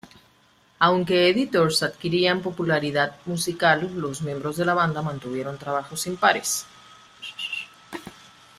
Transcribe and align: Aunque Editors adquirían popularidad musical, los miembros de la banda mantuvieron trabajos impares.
Aunque 0.79 1.29
Editors 1.29 1.83
adquirían 1.83 2.41
popularidad 2.41 3.17
musical, 3.27 3.87
los 3.93 4.23
miembros 4.23 4.57
de 4.57 4.65
la 4.65 4.73
banda 4.73 5.03
mantuvieron 5.03 5.59
trabajos 5.59 6.07
impares. 6.07 6.65